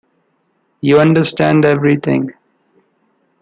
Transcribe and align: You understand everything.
You 0.79 0.97
understand 0.99 1.63
everything. 1.63 2.33